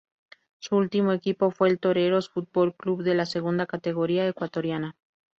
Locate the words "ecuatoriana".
4.27-4.95